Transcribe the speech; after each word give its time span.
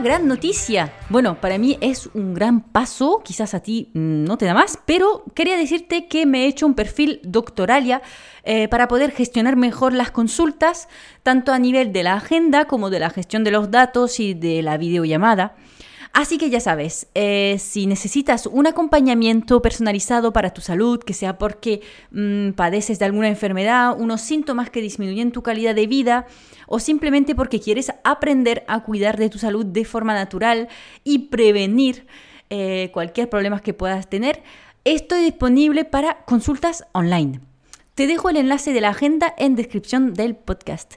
Gran 0.00 0.26
noticia. 0.26 0.92
Bueno, 1.10 1.40
para 1.40 1.58
mí 1.58 1.76
es 1.80 2.08
un 2.14 2.34
gran 2.34 2.62
paso, 2.62 3.20
quizás 3.22 3.54
a 3.54 3.60
ti 3.60 3.90
mm, 3.92 4.24
no 4.24 4.38
te 4.38 4.46
da 4.46 4.54
más, 4.54 4.78
pero 4.86 5.22
quería 5.34 5.56
decirte 5.56 6.06
que 6.06 6.24
me 6.26 6.44
he 6.44 6.46
hecho 6.46 6.66
un 6.66 6.74
perfil 6.74 7.20
doctoralia 7.22 8.02
eh, 8.42 8.68
para 8.68 8.88
poder 8.88 9.12
gestionar 9.12 9.54
mejor 9.54 9.92
las 9.92 10.10
consultas, 10.10 10.88
tanto 11.22 11.52
a 11.52 11.58
nivel 11.58 11.92
de 11.92 12.02
la 12.02 12.14
agenda 12.14 12.64
como 12.64 12.90
de 12.90 13.00
la 13.00 13.10
gestión 13.10 13.44
de 13.44 13.52
los 13.52 13.70
datos 13.70 14.18
y 14.18 14.34
de 14.34 14.62
la 14.62 14.76
videollamada. 14.76 15.54
Así 16.12 16.36
que 16.36 16.50
ya 16.50 16.60
sabes, 16.60 17.06
eh, 17.14 17.56
si 17.58 17.86
necesitas 17.86 18.46
un 18.46 18.66
acompañamiento 18.66 19.62
personalizado 19.62 20.34
para 20.34 20.52
tu 20.52 20.60
salud, 20.60 21.00
que 21.00 21.14
sea 21.14 21.38
porque 21.38 21.80
mm, 22.10 22.50
padeces 22.50 22.98
de 22.98 23.06
alguna 23.06 23.28
enfermedad, 23.28 23.98
unos 23.98 24.20
síntomas 24.20 24.68
que 24.68 24.82
disminuyen 24.82 25.32
tu 25.32 25.42
calidad 25.42 25.74
de 25.74 25.86
vida, 25.86 26.26
o 26.66 26.80
simplemente 26.80 27.34
porque 27.34 27.60
quieres 27.60 27.92
aprender 28.04 28.62
a 28.68 28.82
cuidar 28.82 29.16
de 29.16 29.30
tu 29.30 29.38
salud 29.38 29.64
de 29.64 29.86
forma 29.86 30.12
natural 30.12 30.68
y 31.02 31.30
prevenir 31.30 32.06
eh, 32.50 32.90
cualquier 32.92 33.30
problema 33.30 33.60
que 33.60 33.72
puedas 33.72 34.10
tener, 34.10 34.42
estoy 34.84 35.22
disponible 35.22 35.86
para 35.86 36.24
consultas 36.26 36.84
online. 36.92 37.40
Te 37.94 38.06
dejo 38.06 38.30
el 38.30 38.38
enlace 38.38 38.72
de 38.72 38.80
la 38.80 38.88
agenda 38.88 39.34
en 39.36 39.54
descripción 39.54 40.14
del 40.14 40.34
podcast. 40.34 40.94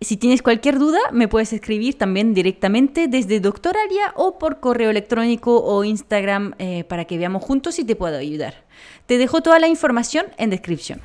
Si 0.00 0.16
tienes 0.16 0.42
cualquier 0.42 0.78
duda, 0.78 1.00
me 1.10 1.26
puedes 1.26 1.52
escribir 1.52 1.98
también 1.98 2.34
directamente 2.34 3.08
desde 3.08 3.40
Doctoralia 3.40 4.12
o 4.14 4.38
por 4.38 4.60
correo 4.60 4.90
electrónico 4.90 5.60
o 5.64 5.82
Instagram 5.82 6.54
eh, 6.60 6.84
para 6.84 7.04
que 7.04 7.18
veamos 7.18 7.42
juntos 7.42 7.74
si 7.74 7.84
te 7.84 7.96
puedo 7.96 8.16
ayudar. 8.16 8.62
Te 9.06 9.18
dejo 9.18 9.40
toda 9.42 9.58
la 9.58 9.66
información 9.66 10.26
en 10.38 10.50
descripción. 10.50 11.00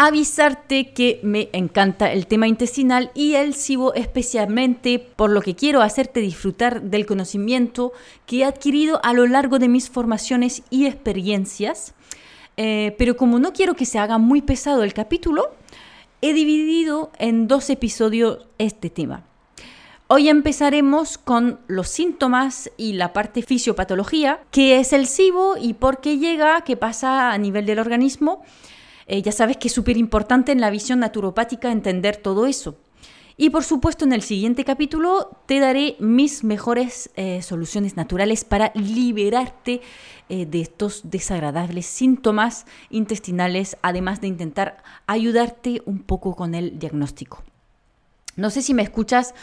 Avisarte 0.00 0.92
que 0.92 1.18
me 1.24 1.48
encanta 1.52 2.12
el 2.12 2.28
tema 2.28 2.46
intestinal 2.46 3.10
y 3.14 3.34
el 3.34 3.52
SIBO 3.52 3.94
especialmente 3.94 5.00
por 5.00 5.28
lo 5.28 5.42
que 5.42 5.56
quiero 5.56 5.82
hacerte 5.82 6.20
disfrutar 6.20 6.82
del 6.82 7.04
conocimiento 7.04 7.92
que 8.24 8.38
he 8.38 8.44
adquirido 8.44 9.00
a 9.02 9.12
lo 9.12 9.26
largo 9.26 9.58
de 9.58 9.66
mis 9.66 9.90
formaciones 9.90 10.62
y 10.70 10.86
experiencias. 10.86 11.94
Eh, 12.56 12.94
pero 12.96 13.16
como 13.16 13.40
no 13.40 13.52
quiero 13.52 13.74
que 13.74 13.86
se 13.86 13.98
haga 13.98 14.18
muy 14.18 14.40
pesado 14.40 14.84
el 14.84 14.94
capítulo, 14.94 15.50
he 16.22 16.32
dividido 16.32 17.10
en 17.18 17.48
dos 17.48 17.68
episodios 17.68 18.46
este 18.58 18.90
tema. 18.90 19.24
Hoy 20.06 20.28
empezaremos 20.28 21.18
con 21.18 21.58
los 21.66 21.88
síntomas 21.88 22.70
y 22.76 22.92
la 22.92 23.12
parte 23.12 23.42
fisiopatología, 23.42 24.38
qué 24.52 24.78
es 24.78 24.92
el 24.92 25.08
SIBO 25.08 25.56
y 25.56 25.74
por 25.74 26.00
qué 26.00 26.18
llega, 26.18 26.60
qué 26.60 26.76
pasa 26.76 27.32
a 27.32 27.38
nivel 27.38 27.66
del 27.66 27.80
organismo 27.80 28.44
eh, 29.08 29.22
ya 29.22 29.32
sabes 29.32 29.56
que 29.56 29.68
es 29.68 29.74
súper 29.74 29.96
importante 29.96 30.52
en 30.52 30.60
la 30.60 30.70
visión 30.70 31.00
naturopática 31.00 31.72
entender 31.72 32.16
todo 32.16 32.46
eso. 32.46 32.76
Y 33.40 33.50
por 33.50 33.62
supuesto 33.62 34.04
en 34.04 34.12
el 34.12 34.22
siguiente 34.22 34.64
capítulo 34.64 35.30
te 35.46 35.60
daré 35.60 35.94
mis 36.00 36.42
mejores 36.42 37.08
eh, 37.14 37.40
soluciones 37.40 37.96
naturales 37.96 38.44
para 38.44 38.72
liberarte 38.74 39.80
eh, 40.28 40.44
de 40.44 40.60
estos 40.60 41.02
desagradables 41.04 41.86
síntomas 41.86 42.66
intestinales, 42.90 43.76
además 43.80 44.20
de 44.20 44.26
intentar 44.26 44.82
ayudarte 45.06 45.82
un 45.86 46.00
poco 46.00 46.34
con 46.34 46.56
el 46.56 46.80
diagnóstico. 46.80 47.44
No 48.34 48.50
sé 48.50 48.60
si 48.60 48.74
me 48.74 48.82
escuchas 48.82 49.34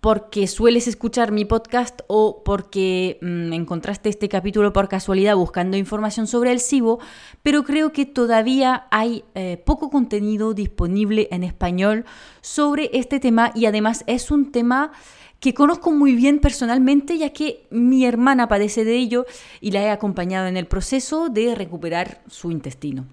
porque 0.00 0.46
sueles 0.46 0.86
escuchar 0.86 1.32
mi 1.32 1.44
podcast 1.44 2.00
o 2.06 2.42
porque 2.44 3.18
mm, 3.22 3.52
encontraste 3.52 4.08
este 4.08 4.28
capítulo 4.28 4.72
por 4.72 4.88
casualidad 4.88 5.36
buscando 5.36 5.76
información 5.76 6.26
sobre 6.26 6.52
el 6.52 6.60
SIBO, 6.60 7.00
pero 7.42 7.64
creo 7.64 7.92
que 7.92 8.06
todavía 8.06 8.86
hay 8.90 9.24
eh, 9.34 9.60
poco 9.64 9.90
contenido 9.90 10.54
disponible 10.54 11.28
en 11.30 11.42
español 11.42 12.04
sobre 12.40 12.90
este 12.92 13.20
tema 13.20 13.52
y 13.54 13.66
además 13.66 14.04
es 14.06 14.30
un 14.30 14.52
tema 14.52 14.92
que 15.40 15.54
conozco 15.54 15.92
muy 15.92 16.14
bien 16.14 16.38
personalmente 16.40 17.18
ya 17.18 17.30
que 17.30 17.66
mi 17.70 18.04
hermana 18.04 18.48
padece 18.48 18.84
de 18.84 18.96
ello 18.96 19.26
y 19.60 19.70
la 19.70 19.82
he 19.82 19.90
acompañado 19.90 20.46
en 20.46 20.56
el 20.56 20.66
proceso 20.66 21.28
de 21.28 21.54
recuperar 21.54 22.22
su 22.28 22.50
intestino. 22.50 23.06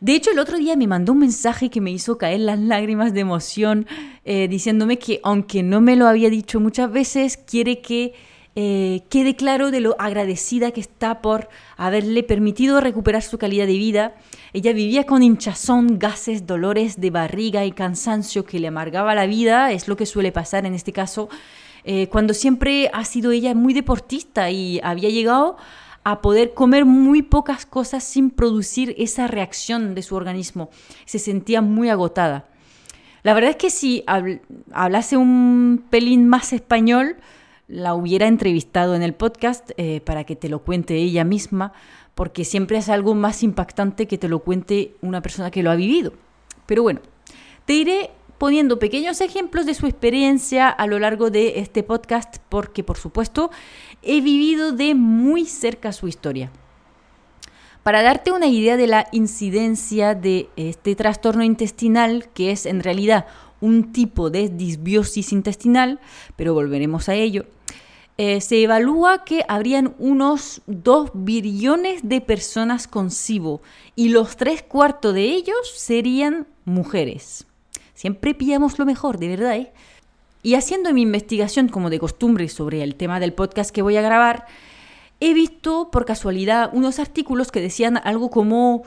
De 0.00 0.14
hecho, 0.14 0.30
el 0.30 0.38
otro 0.38 0.58
día 0.58 0.76
me 0.76 0.86
mandó 0.86 1.12
un 1.12 1.20
mensaje 1.20 1.70
que 1.70 1.80
me 1.80 1.90
hizo 1.90 2.18
caer 2.18 2.40
las 2.40 2.58
lágrimas 2.58 3.14
de 3.14 3.20
emoción, 3.20 3.86
eh, 4.24 4.46
diciéndome 4.48 4.98
que 4.98 5.20
aunque 5.22 5.62
no 5.62 5.80
me 5.80 5.96
lo 5.96 6.06
había 6.06 6.28
dicho 6.28 6.60
muchas 6.60 6.92
veces, 6.92 7.36
quiere 7.36 7.80
que 7.80 8.14
eh, 8.58 9.02
quede 9.10 9.36
claro 9.36 9.70
de 9.70 9.80
lo 9.80 9.96
agradecida 9.98 10.70
que 10.70 10.80
está 10.80 11.20
por 11.20 11.48
haberle 11.76 12.22
permitido 12.22 12.80
recuperar 12.80 13.22
su 13.22 13.36
calidad 13.36 13.66
de 13.66 13.76
vida. 13.76 14.14
Ella 14.54 14.72
vivía 14.72 15.04
con 15.04 15.22
hinchazón, 15.22 15.98
gases, 15.98 16.46
dolores 16.46 16.98
de 16.98 17.10
barriga 17.10 17.66
y 17.66 17.72
cansancio 17.72 18.46
que 18.46 18.58
le 18.58 18.68
amargaba 18.68 19.14
la 19.14 19.26
vida, 19.26 19.72
es 19.72 19.88
lo 19.88 19.96
que 19.96 20.06
suele 20.06 20.32
pasar 20.32 20.64
en 20.64 20.74
este 20.74 20.92
caso, 20.92 21.28
eh, 21.84 22.08
cuando 22.08 22.32
siempre 22.32 22.90
ha 22.92 23.04
sido 23.04 23.30
ella 23.30 23.54
muy 23.54 23.74
deportista 23.74 24.50
y 24.50 24.80
había 24.82 25.10
llegado 25.10 25.56
a 26.08 26.22
poder 26.22 26.54
comer 26.54 26.84
muy 26.84 27.22
pocas 27.22 27.66
cosas 27.66 28.04
sin 28.04 28.30
producir 28.30 28.94
esa 28.96 29.26
reacción 29.26 29.96
de 29.96 30.02
su 30.02 30.14
organismo. 30.14 30.70
Se 31.04 31.18
sentía 31.18 31.62
muy 31.62 31.88
agotada. 31.88 32.46
La 33.24 33.34
verdad 33.34 33.50
es 33.50 33.56
que 33.56 33.70
si 33.70 34.04
hablase 34.72 35.16
un 35.16 35.84
pelín 35.90 36.28
más 36.28 36.52
español, 36.52 37.16
la 37.66 37.94
hubiera 37.94 38.28
entrevistado 38.28 38.94
en 38.94 39.02
el 39.02 39.14
podcast 39.14 39.72
eh, 39.78 40.00
para 40.00 40.22
que 40.22 40.36
te 40.36 40.48
lo 40.48 40.60
cuente 40.60 40.94
ella 40.94 41.24
misma, 41.24 41.72
porque 42.14 42.44
siempre 42.44 42.78
es 42.78 42.88
algo 42.88 43.16
más 43.16 43.42
impactante 43.42 44.06
que 44.06 44.16
te 44.16 44.28
lo 44.28 44.38
cuente 44.38 44.94
una 45.02 45.22
persona 45.22 45.50
que 45.50 45.64
lo 45.64 45.72
ha 45.72 45.74
vivido. 45.74 46.12
Pero 46.66 46.84
bueno, 46.84 47.00
te 47.64 47.72
iré 47.72 48.10
poniendo 48.38 48.78
pequeños 48.78 49.20
ejemplos 49.20 49.66
de 49.66 49.74
su 49.74 49.86
experiencia 49.86 50.68
a 50.68 50.86
lo 50.86 50.98
largo 50.98 51.30
de 51.30 51.60
este 51.60 51.82
podcast, 51.82 52.36
porque 52.48 52.84
por 52.84 52.98
supuesto 52.98 53.50
he 54.02 54.20
vivido 54.20 54.72
de 54.72 54.94
muy 54.94 55.46
cerca 55.46 55.92
su 55.92 56.08
historia. 56.08 56.50
Para 57.82 58.02
darte 58.02 58.32
una 58.32 58.46
idea 58.46 58.76
de 58.76 58.88
la 58.88 59.06
incidencia 59.12 60.14
de 60.14 60.48
este 60.56 60.96
trastorno 60.96 61.44
intestinal, 61.44 62.28
que 62.34 62.50
es 62.50 62.66
en 62.66 62.82
realidad 62.82 63.26
un 63.60 63.92
tipo 63.92 64.28
de 64.28 64.48
disbiosis 64.48 65.32
intestinal, 65.32 66.00
pero 66.34 66.52
volveremos 66.52 67.08
a 67.08 67.14
ello, 67.14 67.46
eh, 68.18 68.40
se 68.40 68.62
evalúa 68.62 69.24
que 69.24 69.44
habrían 69.46 69.94
unos 69.98 70.62
2 70.66 71.10
billones 71.14 72.00
de 72.02 72.20
personas 72.20 72.88
con 72.88 73.10
SIBO 73.10 73.60
y 73.94 74.08
los 74.08 74.36
tres 74.36 74.62
cuartos 74.62 75.12
de 75.12 75.24
ellos 75.24 75.70
serían 75.76 76.46
mujeres. 76.64 77.46
Siempre 77.96 78.34
pillamos 78.34 78.78
lo 78.78 78.84
mejor, 78.84 79.18
de 79.18 79.28
verdad. 79.28 79.56
¿eh? 79.56 79.72
Y 80.42 80.54
haciendo 80.54 80.92
mi 80.92 81.00
investigación 81.00 81.68
como 81.68 81.88
de 81.88 81.98
costumbre 81.98 82.48
sobre 82.50 82.82
el 82.82 82.94
tema 82.94 83.18
del 83.20 83.32
podcast 83.32 83.70
que 83.70 83.80
voy 83.80 83.96
a 83.96 84.02
grabar, 84.02 84.46
he 85.18 85.32
visto 85.32 85.90
por 85.90 86.04
casualidad 86.04 86.68
unos 86.74 86.98
artículos 86.98 87.50
que 87.50 87.62
decían 87.62 87.98
algo 88.04 88.28
como 88.28 88.82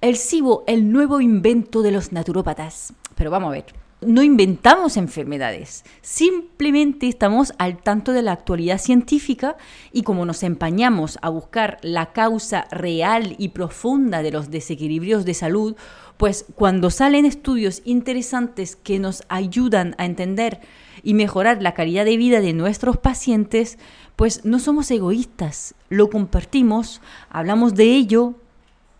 el 0.00 0.16
SIBO, 0.16 0.64
el 0.66 0.90
nuevo 0.90 1.20
invento 1.20 1.82
de 1.82 1.92
los 1.92 2.12
naturópatas. 2.12 2.94
Pero 3.14 3.30
vamos 3.30 3.48
a 3.48 3.52
ver, 3.52 3.66
no 4.00 4.22
inventamos 4.22 4.96
enfermedades, 4.96 5.84
simplemente 6.00 7.08
estamos 7.08 7.52
al 7.58 7.82
tanto 7.82 8.12
de 8.12 8.22
la 8.22 8.32
actualidad 8.32 8.78
científica 8.78 9.56
y 9.92 10.02
como 10.02 10.24
nos 10.24 10.42
empañamos 10.42 11.18
a 11.20 11.28
buscar 11.28 11.78
la 11.82 12.12
causa 12.12 12.66
real 12.70 13.36
y 13.38 13.48
profunda 13.48 14.22
de 14.22 14.32
los 14.32 14.50
desequilibrios 14.50 15.24
de 15.24 15.34
salud, 15.34 15.76
pues 16.16 16.46
cuando 16.54 16.90
salen 16.90 17.24
estudios 17.24 17.82
interesantes 17.84 18.76
que 18.76 18.98
nos 18.98 19.22
ayudan 19.28 19.94
a 19.98 20.06
entender 20.06 20.60
y 21.02 21.14
mejorar 21.14 21.62
la 21.62 21.74
calidad 21.74 22.04
de 22.04 22.16
vida 22.16 22.40
de 22.40 22.52
nuestros 22.52 22.96
pacientes, 22.96 23.78
pues 24.16 24.44
no 24.44 24.58
somos 24.58 24.90
egoístas, 24.90 25.74
lo 25.88 26.08
compartimos, 26.08 27.00
hablamos 27.28 27.74
de 27.74 27.84
ello, 27.94 28.34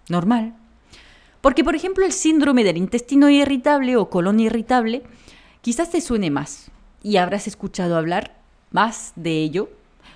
normal. 0.09 0.55
Porque, 1.41 1.65
por 1.65 1.75
ejemplo, 1.75 2.05
el 2.05 2.13
síndrome 2.13 2.65
del 2.65 2.77
intestino 2.77 3.31
irritable 3.31 3.97
o 3.97 4.11
colon 4.11 4.41
irritable 4.41 5.03
quizás 5.63 5.91
te 5.91 6.01
suene 6.01 6.31
más 6.31 6.71
y 7.03 7.17
habrás 7.17 7.47
escuchado 7.47 7.97
hablar 7.97 8.37
más 8.73 9.13
de 9.17 9.43
ello, 9.43 9.71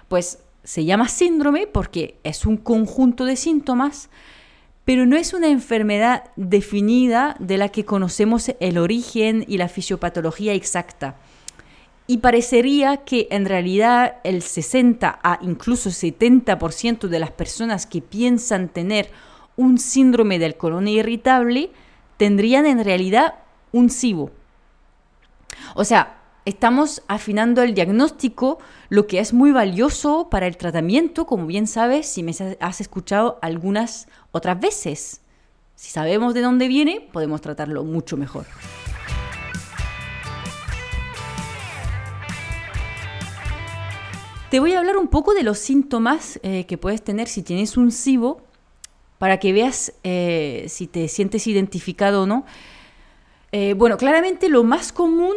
pues 0.08 0.40
se 0.64 0.84
llama 0.84 1.08
síndrome 1.08 1.66
porque 1.66 2.18
es 2.24 2.46
un 2.46 2.56
conjunto 2.56 3.24
de 3.24 3.36
síntomas 3.36 4.10
pero 4.90 5.06
no 5.06 5.16
es 5.16 5.34
una 5.34 5.46
enfermedad 5.46 6.24
definida 6.34 7.36
de 7.38 7.58
la 7.58 7.68
que 7.68 7.84
conocemos 7.84 8.50
el 8.58 8.76
origen 8.76 9.44
y 9.46 9.56
la 9.56 9.68
fisiopatología 9.68 10.52
exacta. 10.52 11.14
y 12.08 12.18
parecería 12.18 12.96
que 12.96 13.28
en 13.30 13.44
realidad 13.44 14.16
el 14.24 14.42
60 14.42 15.20
a 15.22 15.38
incluso 15.42 15.90
70% 15.90 17.06
de 17.06 17.18
las 17.20 17.30
personas 17.30 17.86
que 17.86 18.02
piensan 18.02 18.68
tener 18.68 19.12
un 19.56 19.78
síndrome 19.78 20.40
del 20.40 20.56
colon 20.56 20.88
irritable 20.88 21.70
tendrían 22.16 22.66
en 22.66 22.84
realidad 22.84 23.34
un 23.70 23.90
SIBO. 23.90 24.32
O 25.76 25.84
sea, 25.84 26.19
estamos 26.44 27.02
afinando 27.08 27.62
el 27.62 27.74
diagnóstico, 27.74 28.58
lo 28.88 29.06
que 29.06 29.20
es 29.20 29.32
muy 29.32 29.52
valioso 29.52 30.28
para 30.30 30.46
el 30.46 30.56
tratamiento, 30.56 31.26
como 31.26 31.46
bien 31.46 31.66
sabes 31.66 32.06
si 32.06 32.22
me 32.22 32.34
has 32.60 32.80
escuchado 32.80 33.38
algunas 33.42 34.08
otras 34.32 34.58
veces. 34.58 35.20
Si 35.74 35.90
sabemos 35.90 36.34
de 36.34 36.42
dónde 36.42 36.68
viene, 36.68 37.08
podemos 37.12 37.40
tratarlo 37.40 37.84
mucho 37.84 38.16
mejor. 38.16 38.46
Te 44.50 44.58
voy 44.58 44.72
a 44.72 44.80
hablar 44.80 44.96
un 44.96 45.06
poco 45.06 45.32
de 45.32 45.44
los 45.44 45.58
síntomas 45.58 46.40
eh, 46.42 46.66
que 46.66 46.76
puedes 46.76 47.02
tener 47.02 47.28
si 47.28 47.42
tienes 47.42 47.76
un 47.76 47.92
SIBO 47.92 48.40
para 49.18 49.38
que 49.38 49.52
veas 49.52 49.92
eh, 50.02 50.66
si 50.68 50.88
te 50.88 51.06
sientes 51.06 51.46
identificado 51.46 52.22
o 52.22 52.26
no. 52.26 52.44
Eh, 53.52 53.74
bueno, 53.74 53.96
claramente 53.96 54.48
lo 54.48 54.64
más 54.64 54.92
común 54.92 55.34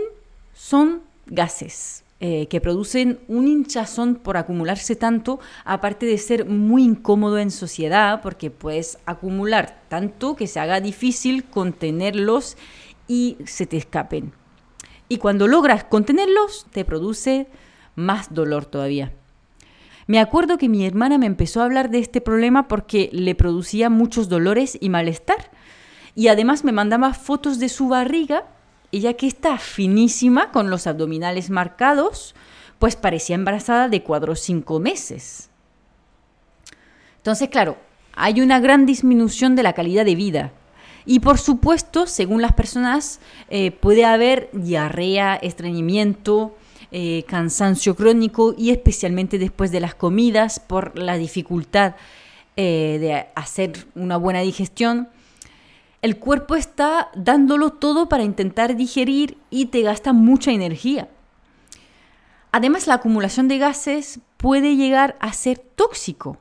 son 0.53 1.01
gases 1.25 2.03
que 2.19 2.61
producen 2.61 3.19
un 3.27 3.49
hinchazón 3.49 4.15
por 4.15 4.37
acumularse 4.37 4.95
tanto, 4.95 5.41
aparte 5.65 6.05
de 6.05 6.17
ser 6.17 6.45
muy 6.45 6.83
incómodo 6.83 7.37
en 7.37 7.51
sociedad, 7.51 8.21
porque 8.21 8.49
puedes 8.49 8.97
acumular 9.05 9.81
tanto 9.89 10.37
que 10.37 10.47
se 10.47 10.61
haga 10.61 10.79
difícil 10.79 11.43
contenerlos 11.43 12.55
y 13.09 13.35
se 13.45 13.65
te 13.65 13.75
escapen. 13.75 14.31
Y 15.09 15.17
cuando 15.17 15.49
logras 15.49 15.83
contenerlos, 15.83 16.65
te 16.71 16.85
produce 16.85 17.47
más 17.95 18.33
dolor 18.33 18.65
todavía. 18.65 19.11
Me 20.07 20.19
acuerdo 20.19 20.57
que 20.57 20.69
mi 20.69 20.85
hermana 20.85 21.17
me 21.17 21.25
empezó 21.25 21.59
a 21.59 21.65
hablar 21.65 21.89
de 21.89 21.99
este 21.99 22.21
problema 22.21 22.69
porque 22.69 23.09
le 23.11 23.35
producía 23.35 23.89
muchos 23.89 24.29
dolores 24.29 24.77
y 24.79 24.87
malestar. 24.87 25.51
Y 26.15 26.29
además 26.29 26.63
me 26.63 26.71
mandaba 26.71 27.13
fotos 27.13 27.59
de 27.59 27.67
su 27.67 27.89
barriga, 27.89 28.45
ella 28.97 29.13
que 29.13 29.27
está 29.27 29.57
finísima, 29.57 30.51
con 30.51 30.69
los 30.69 30.87
abdominales 30.87 31.49
marcados, 31.49 32.35
pues 32.79 32.95
parecía 32.95 33.35
embarazada 33.35 33.89
de 33.89 34.03
cuatro 34.03 34.33
o 34.33 34.35
cinco 34.35 34.79
meses. 34.79 35.49
Entonces, 37.17 37.49
claro, 37.49 37.77
hay 38.13 38.41
una 38.41 38.59
gran 38.59 38.85
disminución 38.85 39.55
de 39.55 39.63
la 39.63 39.73
calidad 39.73 40.05
de 40.05 40.15
vida. 40.15 40.51
Y 41.05 41.19
por 41.19 41.37
supuesto, 41.37 42.07
según 42.07 42.41
las 42.41 42.53
personas, 42.53 43.19
eh, 43.49 43.71
puede 43.71 44.05
haber 44.05 44.49
diarrea, 44.53 45.35
estreñimiento, 45.35 46.55
eh, 46.91 47.23
cansancio 47.27 47.95
crónico 47.95 48.53
y 48.57 48.69
especialmente 48.69 49.39
después 49.39 49.71
de 49.71 49.79
las 49.79 49.95
comidas 49.95 50.59
por 50.59 50.97
la 50.97 51.17
dificultad 51.17 51.95
eh, 52.55 52.97
de 53.01 53.25
hacer 53.35 53.87
una 53.95 54.17
buena 54.17 54.41
digestión. 54.41 55.09
El 56.03 56.19
cuerpo 56.19 56.55
está 56.55 57.09
dándolo 57.15 57.69
todo 57.69 58.09
para 58.09 58.23
intentar 58.23 58.75
digerir 58.75 59.37
y 59.49 59.67
te 59.67 59.83
gasta 59.83 60.11
mucha 60.11 60.51
energía. 60.51 61.07
Además, 62.51 62.87
la 62.87 62.95
acumulación 62.95 63.47
de 63.47 63.57
gases 63.57 64.19
puede 64.35 64.75
llegar 64.75 65.15
a 65.21 65.31
ser 65.31 65.59
tóxico, 65.59 66.37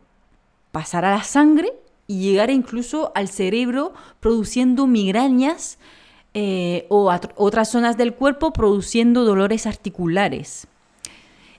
pasar 0.72 1.04
a 1.04 1.12
la 1.12 1.22
sangre 1.22 1.72
y 2.08 2.22
llegar 2.22 2.50
incluso 2.50 3.12
al 3.14 3.28
cerebro 3.28 3.92
produciendo 4.18 4.88
migrañas 4.88 5.78
eh, 6.34 6.86
o 6.88 7.16
otras 7.36 7.70
zonas 7.70 7.96
del 7.96 8.14
cuerpo 8.14 8.52
produciendo 8.52 9.24
dolores 9.24 9.68
articulares. 9.68 10.66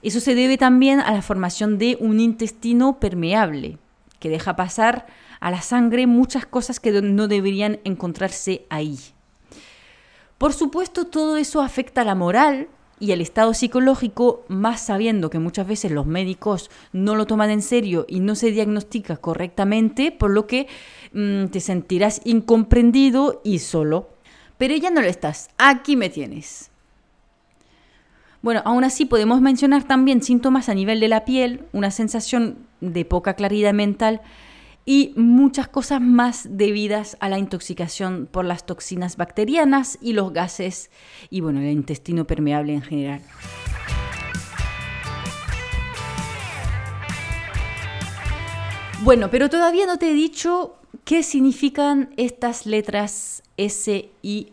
Eso 0.02 0.20
se 0.20 0.34
debe 0.34 0.58
también 0.58 1.00
a 1.00 1.12
la 1.12 1.22
formación 1.22 1.78
de 1.78 1.96
un 2.00 2.20
intestino 2.20 3.00
permeable, 3.00 3.78
que 4.24 4.30
deja 4.30 4.56
pasar 4.56 5.04
a 5.38 5.50
la 5.50 5.60
sangre 5.60 6.06
muchas 6.06 6.46
cosas 6.46 6.80
que 6.80 7.02
no 7.02 7.28
deberían 7.28 7.78
encontrarse 7.84 8.64
ahí. 8.70 8.98
Por 10.38 10.54
supuesto, 10.54 11.08
todo 11.08 11.36
eso 11.36 11.60
afecta 11.60 12.00
a 12.00 12.04
la 12.06 12.14
moral 12.14 12.68
y 12.98 13.12
el 13.12 13.20
estado 13.20 13.52
psicológico, 13.52 14.46
más 14.48 14.80
sabiendo 14.80 15.28
que 15.28 15.38
muchas 15.38 15.66
veces 15.66 15.92
los 15.92 16.06
médicos 16.06 16.70
no 16.94 17.16
lo 17.16 17.26
toman 17.26 17.50
en 17.50 17.60
serio 17.60 18.06
y 18.08 18.20
no 18.20 18.34
se 18.34 18.50
diagnostica 18.50 19.18
correctamente, 19.18 20.10
por 20.10 20.30
lo 20.30 20.46
que 20.46 20.68
mm, 21.12 21.48
te 21.48 21.60
sentirás 21.60 22.22
incomprendido 22.24 23.42
y 23.44 23.58
solo 23.58 24.14
pero 24.58 24.76
ya 24.76 24.90
no 24.90 25.00
lo 25.00 25.08
estás. 25.08 25.50
Aquí 25.58 25.96
me 25.96 26.08
tienes. 26.08 26.70
Bueno, 28.44 28.60
aún 28.66 28.84
así 28.84 29.06
podemos 29.06 29.40
mencionar 29.40 29.84
también 29.84 30.22
síntomas 30.22 30.68
a 30.68 30.74
nivel 30.74 31.00
de 31.00 31.08
la 31.08 31.24
piel, 31.24 31.64
una 31.72 31.90
sensación 31.90 32.58
de 32.82 33.06
poca 33.06 33.32
claridad 33.36 33.72
mental 33.72 34.20
y 34.84 35.14
muchas 35.16 35.66
cosas 35.66 36.02
más 36.02 36.46
debidas 36.50 37.16
a 37.20 37.30
la 37.30 37.38
intoxicación 37.38 38.28
por 38.30 38.44
las 38.44 38.66
toxinas 38.66 39.16
bacterianas 39.16 39.96
y 40.02 40.12
los 40.12 40.34
gases 40.34 40.90
y 41.30 41.40
bueno, 41.40 41.60
el 41.60 41.70
intestino 41.70 42.26
permeable 42.26 42.74
en 42.74 42.82
general. 42.82 43.22
Bueno, 49.04 49.30
pero 49.30 49.48
todavía 49.48 49.86
no 49.86 49.96
te 49.96 50.10
he 50.10 50.14
dicho 50.14 50.76
qué 51.06 51.22
significan 51.22 52.10
estas 52.18 52.66
letras 52.66 53.42
S-I-B-O 53.56 54.46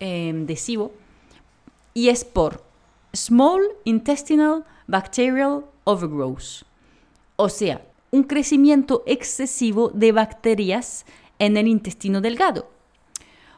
em, 0.00 0.46
de 0.46 0.56
SIBO 0.56 0.99
y 1.94 2.08
es 2.08 2.24
por 2.24 2.62
Small 3.14 3.62
Intestinal 3.84 4.64
Bacterial 4.86 5.64
Overgrowth, 5.84 6.64
o 7.36 7.48
sea, 7.48 7.82
un 8.10 8.24
crecimiento 8.24 9.02
excesivo 9.06 9.90
de 9.90 10.12
bacterias 10.12 11.06
en 11.38 11.56
el 11.56 11.68
intestino 11.68 12.20
delgado. 12.20 12.68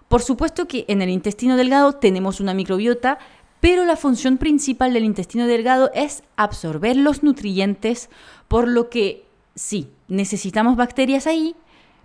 Por 0.08 0.22
supuesto 0.22 0.68
que 0.68 0.84
en 0.88 1.00
el 1.00 1.08
intestino 1.08 1.56
delgado 1.56 1.94
tenemos 1.94 2.40
una 2.40 2.54
microbiota, 2.54 3.18
pero 3.60 3.84
la 3.84 3.96
función 3.96 4.38
principal 4.38 4.92
del 4.92 5.04
intestino 5.04 5.46
delgado 5.46 5.90
es 5.94 6.22
absorber 6.36 6.96
los 6.96 7.22
nutrientes, 7.22 8.10
por 8.48 8.68
lo 8.68 8.90
que 8.90 9.24
sí, 9.54 9.90
necesitamos 10.08 10.76
bacterias 10.76 11.26
ahí, 11.26 11.56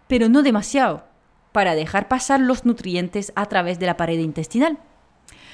pero 0.08 0.30
no 0.30 0.42
demasiado, 0.42 1.04
para 1.52 1.76
dejar 1.76 2.08
pasar 2.08 2.40
los 2.40 2.66
nutrientes 2.66 3.34
a 3.36 3.48
través 3.48 3.80
de 3.80 3.88
la 3.88 3.98
pared 3.98 4.20
intestinal. 4.20 4.78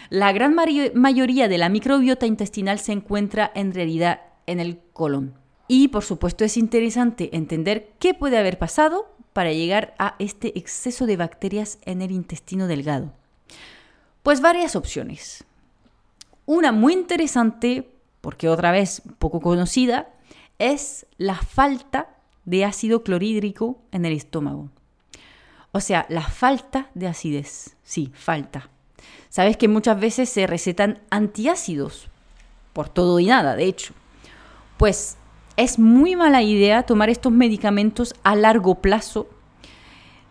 La 0.10 0.32
gran 0.32 0.56
mayoría 0.56 1.48
de 1.48 1.58
la 1.58 1.70
microbiota 1.70 2.26
intestinal 2.26 2.80
se 2.80 2.92
encuentra 2.92 3.52
en 3.56 3.74
realidad 3.74 4.22
en 4.46 4.60
el 4.60 4.80
colon. 4.94 5.34
Y 5.68 5.88
por 5.88 6.04
supuesto 6.04 6.44
es 6.44 6.58
interesante 6.58 7.36
entender 7.36 7.94
qué 8.00 8.14
puede 8.14 8.38
haber 8.38 8.58
pasado 8.60 9.16
para 9.34 9.52
llegar 9.52 9.96
a 9.98 10.16
este 10.20 10.58
exceso 10.58 11.06
de 11.06 11.18
bacterias 11.18 11.80
en 11.86 12.02
el 12.02 12.12
intestino 12.12 12.68
delgado. 12.68 13.14
Pues 14.22 14.42
varias 14.42 14.76
opciones. 14.76 15.44
Una 16.46 16.72
muy 16.72 16.94
interesante, 16.94 17.90
porque 18.22 18.50
otra 18.50 18.72
vez 18.72 19.02
poco 19.18 19.40
conocida, 19.40 20.10
es 20.60 21.06
la 21.18 21.36
falta 21.36 22.10
de 22.46 22.66
ácido 22.66 23.04
clorhídrico 23.04 23.82
en 23.92 24.06
el 24.06 24.14
estómago. 24.14 24.70
O 25.72 25.80
sea, 25.80 26.06
la 26.10 26.22
falta 26.22 26.90
de 26.94 27.08
acidez. 27.08 27.76
Sí, 27.84 28.12
falta. 28.14 28.70
Sabes 29.30 29.58
que 29.58 29.68
muchas 29.68 30.00
veces 30.00 30.30
se 30.30 30.48
recetan 30.48 31.00
antiácidos, 31.10 32.10
por 32.74 32.90
todo 32.90 33.20
y 33.20 33.28
nada, 33.28 33.56
de 33.56 33.66
hecho. 33.66 33.94
Pues 34.78 35.18
es 35.56 35.80
muy 35.80 36.16
mala 36.16 36.42
idea 36.42 36.84
tomar 36.84 37.10
estos 37.10 37.32
medicamentos 37.32 38.14
a 38.24 38.36
largo 38.36 38.76
plazo. 38.76 39.28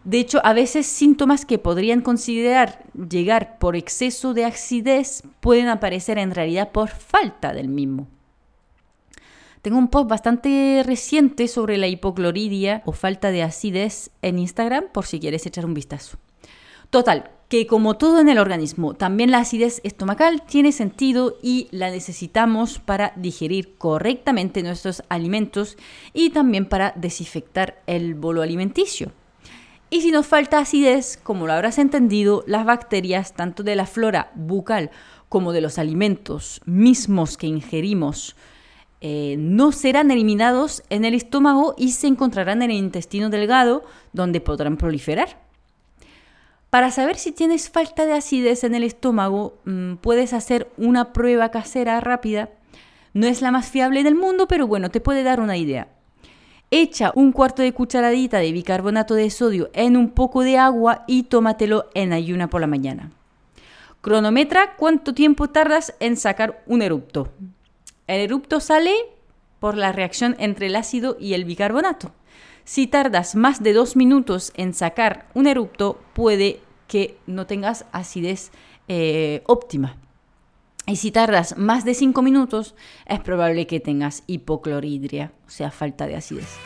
De 0.05 0.19
hecho, 0.19 0.41
a 0.45 0.53
veces 0.53 0.87
síntomas 0.87 1.45
que 1.45 1.59
podrían 1.59 2.01
considerar 2.01 2.85
llegar 2.93 3.59
por 3.59 3.77
exceso 3.77 4.35
de 4.35 4.45
acidez 4.45 5.23
pueden 5.41 5.69
aparecer 5.69 6.19
en 6.19 6.35
realidad 6.35 6.73
por 6.73 6.89
falta 6.89 7.53
del 7.53 7.69
mismo. 7.69 8.09
Tengo 9.63 9.79
un 9.79 9.89
post 9.89 10.09
bastante 10.09 10.83
reciente 10.85 11.47
sobre 11.47 11.79
la 11.79 11.87
hipocloridia 11.87 12.83
o 12.85 12.91
falta 12.91 13.31
de 13.31 13.45
acidez 13.45 14.11
en 14.21 14.41
Instagram 14.41 14.87
por 14.93 15.07
si 15.07 15.21
quieres 15.21 15.47
echar 15.47 15.65
un 15.65 15.75
vistazo. 15.75 16.19
Total, 16.91 17.31
que 17.53 17.67
como 17.67 17.99
todo 17.99 18.19
en 18.19 18.31
el 18.31 18.39
organismo, 18.39 18.95
también 18.95 19.31
la 19.31 19.41
acidez 19.41 19.83
estomacal 19.85 20.41
tiene 20.47 20.73
sentido 20.73 21.37
y 21.43 21.69
la 21.71 21.91
necesitamos 21.91 22.79
para 22.79 23.13
digerir 23.17 23.77
correctamente 23.77 24.63
nuestros 24.63 25.03
alimentos 25.11 25.77
y 26.15 26.31
también 26.31 26.65
para 26.65 26.95
desinfectar 26.97 27.83
el 27.87 28.15
bolo 28.15 28.41
alimenticio. 28.41 29.13
Y 29.91 30.01
si 30.01 30.13
nos 30.13 30.27
falta 30.27 30.61
acidez, 30.61 31.21
como 31.23 31.47
lo 31.47 31.53
habrás 31.53 31.77
entendido, 31.77 32.43
las 32.47 32.65
bacterias 32.65 33.35
tanto 33.35 33.63
de 33.63 33.77
la 33.77 33.85
flora 33.85 34.33
bucal 34.35 34.91
como 35.29 35.53
de 35.53 35.61
los 35.61 35.79
alimentos 35.79 36.63
mismos 36.65 37.37
que 37.37 37.49
ingerimos 37.49 38.35
eh, 39.03 39.37
no 39.39 39.73
serán 39.73 40.11
eliminados 40.11 40.85
en 40.89 41.05
el 41.05 41.13
estómago 41.13 41.75
y 41.77 41.91
se 41.91 42.07
encontrarán 42.07 42.63
en 42.63 42.71
el 42.71 42.79
intestino 42.79 43.29
delgado, 43.29 43.85
donde 44.15 44.41
podrán 44.41 44.79
proliferar. 44.79 45.42
Para 46.73 46.91
saber 46.91 47.19
si 47.19 47.33
tienes 47.33 47.69
falta 47.69 48.07
de 48.07 48.15
acidez 48.15 48.65
en 48.65 48.75
el 48.75 48.83
estómago, 48.83 49.59
mm, 49.67 49.97
puedes 49.97 50.33
hacer 50.33 50.73
una 50.79 51.13
prueba 51.13 51.51
casera 51.51 52.01
rápida. 52.01 52.49
No 53.13 53.27
es 53.27 53.43
la 53.43 53.51
más 53.51 53.69
fiable 53.69 54.03
del 54.03 54.15
mundo, 54.15 54.49
pero 54.49 54.67
bueno, 54.67 54.91
te 54.91 55.03
puede 55.03 55.23
dar 55.23 55.39
una 55.39 55.59
idea. 55.59 55.89
Echa 56.71 57.13
un 57.15 57.33
cuarto 57.33 57.61
de 57.61 57.75
cucharadita 57.75 58.39
de 58.39 58.53
bicarbonato 58.53 59.15
de 59.15 59.29
sodio 59.29 59.69
en 59.75 59.99
un 59.99 60.13
poco 60.13 60.45
de 60.45 60.57
agua 60.57 61.05
y 61.07 61.25
tómatelo 61.25 61.91
en 61.93 62.15
ayuna 62.15 62.49
por 62.49 62.63
la 62.63 62.67
mañana. 62.67 63.11
Cronometra 64.01 64.75
cuánto 64.77 65.13
tiempo 65.13 65.51
tardas 65.51 65.95
en 66.01 66.17
sacar 66.17 66.63
un 66.67 66.81
erupto. 66.81 67.29
El 68.07 68.21
erupto 68.21 68.61
sale 68.61 68.95
por 69.61 69.77
la 69.77 69.93
reacción 69.93 70.37
entre 70.39 70.69
el 70.69 70.77
ácido 70.77 71.19
y 71.21 71.35
el 71.35 71.45
bicarbonato. 71.45 72.13
Si 72.65 72.87
tardas 72.87 73.35
más 73.35 73.63
de 73.63 73.73
dos 73.73 73.97
minutos 73.97 74.53
en 74.57 74.73
sacar 74.73 75.29
un 75.35 75.47
erupto, 75.47 76.01
puede 76.13 76.61
que 76.87 77.19
no 77.27 77.47
tengas 77.47 77.87
acidez 77.93 78.53
eh, 78.87 79.43
óptima. 79.47 79.97
Y 80.87 80.97
si 80.97 81.11
tardas 81.11 81.57
más 81.57 81.85
de 81.85 81.95
cinco 81.95 82.23
minutos, 82.23 82.75
es 83.07 83.21
probable 83.21 83.67
que 83.67 83.81
tengas 83.81 84.25
hipocloridria, 84.27 85.33
o 85.47 85.51
sea, 85.51 85.71
falta 85.71 86.07
de 86.07 86.17
acidez. 86.17 86.57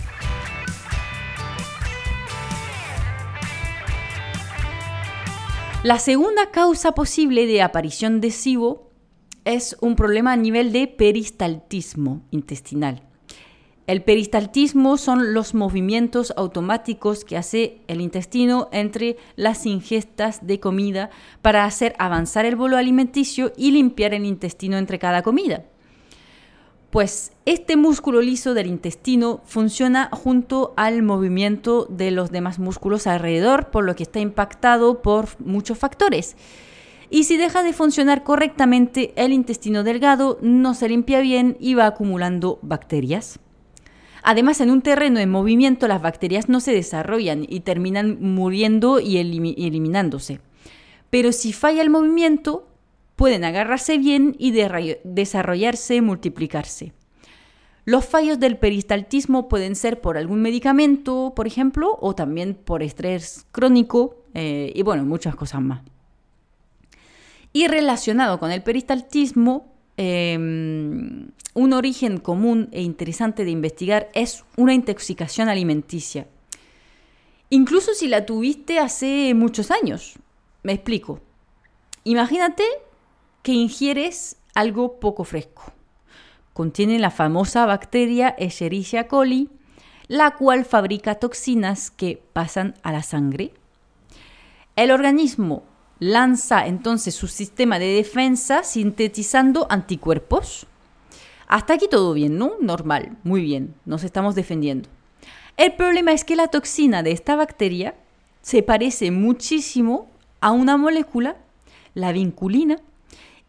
La 5.82 5.98
segunda 5.98 6.50
causa 6.50 6.92
posible 6.92 7.46
de 7.46 7.62
aparición 7.62 8.20
de 8.20 8.32
SIBO 8.32 8.90
es 9.44 9.76
un 9.80 9.94
problema 9.94 10.32
a 10.32 10.36
nivel 10.36 10.72
de 10.72 10.88
peristaltismo 10.88 12.22
intestinal. 12.32 13.05
El 13.86 14.02
peristaltismo 14.02 14.96
son 14.96 15.32
los 15.32 15.54
movimientos 15.54 16.34
automáticos 16.36 17.24
que 17.24 17.36
hace 17.36 17.78
el 17.86 18.00
intestino 18.00 18.68
entre 18.72 19.16
las 19.36 19.64
ingestas 19.64 20.44
de 20.44 20.58
comida 20.58 21.10
para 21.40 21.64
hacer 21.64 21.94
avanzar 22.00 22.46
el 22.46 22.56
bolo 22.56 22.76
alimenticio 22.76 23.52
y 23.56 23.70
limpiar 23.70 24.12
el 24.12 24.24
intestino 24.24 24.76
entre 24.76 24.98
cada 24.98 25.22
comida. 25.22 25.66
Pues 26.90 27.30
este 27.44 27.76
músculo 27.76 28.22
liso 28.22 28.54
del 28.54 28.66
intestino 28.66 29.40
funciona 29.44 30.08
junto 30.12 30.74
al 30.76 31.04
movimiento 31.04 31.86
de 31.88 32.10
los 32.10 32.32
demás 32.32 32.58
músculos 32.58 33.06
alrededor, 33.06 33.70
por 33.70 33.84
lo 33.84 33.94
que 33.94 34.02
está 34.02 34.18
impactado 34.18 35.00
por 35.00 35.28
muchos 35.38 35.78
factores. 35.78 36.36
Y 37.08 37.24
si 37.24 37.36
deja 37.36 37.62
de 37.62 37.72
funcionar 37.72 38.24
correctamente, 38.24 39.12
el 39.14 39.32
intestino 39.32 39.84
delgado 39.84 40.38
no 40.42 40.74
se 40.74 40.88
limpia 40.88 41.20
bien 41.20 41.56
y 41.60 41.74
va 41.74 41.86
acumulando 41.86 42.58
bacterias. 42.62 43.38
Además, 44.28 44.60
en 44.60 44.70
un 44.70 44.82
terreno 44.82 45.20
en 45.20 45.30
movimiento 45.30 45.86
las 45.86 46.02
bacterias 46.02 46.48
no 46.48 46.58
se 46.58 46.72
desarrollan 46.72 47.46
y 47.48 47.60
terminan 47.60 48.18
muriendo 48.20 48.98
y 48.98 49.18
eliminándose. 49.18 50.40
Pero 51.10 51.30
si 51.30 51.52
falla 51.52 51.80
el 51.80 51.90
movimiento, 51.90 52.66
pueden 53.14 53.44
agarrarse 53.44 53.98
bien 53.98 54.34
y 54.36 54.50
desarrollarse, 54.50 56.02
multiplicarse. 56.02 56.92
Los 57.84 58.04
fallos 58.04 58.40
del 58.40 58.56
peristaltismo 58.56 59.48
pueden 59.48 59.76
ser 59.76 60.00
por 60.00 60.18
algún 60.18 60.42
medicamento, 60.42 61.32
por 61.36 61.46
ejemplo, 61.46 61.96
o 62.00 62.16
también 62.16 62.56
por 62.56 62.82
estrés 62.82 63.46
crónico 63.52 64.16
eh, 64.34 64.72
y 64.74 64.82
bueno, 64.82 65.04
muchas 65.04 65.36
cosas 65.36 65.62
más. 65.62 65.82
Y 67.52 67.68
relacionado 67.68 68.40
con 68.40 68.50
el 68.50 68.64
peristaltismo, 68.64 69.75
em, 69.96 71.30
un 71.54 71.72
origen 71.72 72.18
común 72.18 72.68
e 72.72 72.82
interesante 72.82 73.44
de 73.44 73.50
investigar 73.50 74.08
es 74.14 74.44
una 74.56 74.74
intoxicación 74.74 75.48
alimenticia. 75.48 76.26
Incluso 77.50 77.94
si 77.94 78.08
la 78.08 78.26
tuviste 78.26 78.78
hace 78.78 79.32
muchos 79.34 79.70
años. 79.70 80.14
Me 80.62 80.72
explico. 80.72 81.20
Imagínate 82.04 82.64
que 83.42 83.52
ingieres 83.52 84.36
algo 84.54 84.98
poco 84.98 85.24
fresco. 85.24 85.72
Contiene 86.52 86.98
la 86.98 87.10
famosa 87.10 87.66
bacteria 87.66 88.30
Escherichia 88.30 89.06
coli, 89.08 89.50
la 90.08 90.32
cual 90.32 90.64
fabrica 90.64 91.16
toxinas 91.16 91.90
que 91.90 92.22
pasan 92.32 92.74
a 92.82 92.92
la 92.92 93.02
sangre. 93.02 93.52
El 94.74 94.90
organismo 94.90 95.62
lanza 95.98 96.66
entonces 96.66 97.14
su 97.14 97.28
sistema 97.28 97.78
de 97.78 97.86
defensa 97.86 98.62
sintetizando 98.62 99.66
anticuerpos 99.70 100.66
hasta 101.48 101.74
aquí 101.74 101.86
todo 101.88 102.12
bien, 102.12 102.38
¿no? 102.38 102.54
Normal, 102.60 103.16
muy 103.22 103.42
bien, 103.42 103.74
nos 103.84 104.02
estamos 104.04 104.34
defendiendo. 104.34 104.88
El 105.56 105.74
problema 105.74 106.12
es 106.12 106.24
que 106.24 106.36
la 106.36 106.48
toxina 106.48 107.02
de 107.02 107.12
esta 107.12 107.36
bacteria 107.36 107.94
se 108.42 108.62
parece 108.62 109.10
muchísimo 109.10 110.10
a 110.40 110.50
una 110.50 110.76
molécula, 110.76 111.36
la 111.94 112.12
vinculina, 112.12 112.78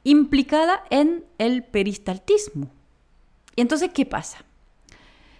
implicada 0.03 0.83
en 0.89 1.25
el 1.37 1.63
peristaltismo. 1.63 2.69
Y 3.55 3.61
entonces, 3.61 3.91
¿qué 3.93 4.05
pasa? 4.05 4.37